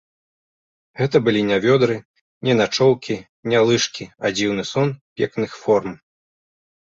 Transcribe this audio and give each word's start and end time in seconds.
Гэта 0.99 1.19
былі 1.25 1.41
не 1.49 1.57
вёдры, 1.65 1.97
не 2.47 2.53
начоўкі, 2.61 3.17
не 3.53 3.59
лыжкі, 3.71 4.05
а 4.25 4.31
дзіўны 4.39 4.63
сон 4.71 4.87
пекных 5.21 5.51
форм. 5.67 5.93